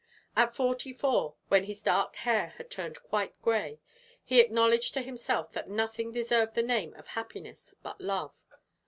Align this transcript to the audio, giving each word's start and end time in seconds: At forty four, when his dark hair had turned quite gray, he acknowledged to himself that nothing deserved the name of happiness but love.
At 0.35 0.55
forty 0.55 0.93
four, 0.93 1.35
when 1.49 1.65
his 1.65 1.83
dark 1.83 2.15
hair 2.15 2.55
had 2.57 2.71
turned 2.71 3.03
quite 3.03 3.39
gray, 3.43 3.79
he 4.23 4.39
acknowledged 4.39 4.95
to 4.95 5.03
himself 5.03 5.51
that 5.53 5.69
nothing 5.69 6.11
deserved 6.11 6.55
the 6.55 6.63
name 6.63 6.95
of 6.95 7.09
happiness 7.09 7.75
but 7.83 8.01
love. 8.01 8.33